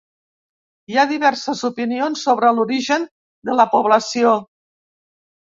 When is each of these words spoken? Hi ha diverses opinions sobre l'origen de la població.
Hi 0.91 0.95
ha 0.97 1.03
diverses 1.11 1.61
opinions 1.69 2.23
sobre 2.29 2.49
l'origen 2.61 3.07
de 3.51 3.59
la 3.61 3.67
població. 3.77 4.35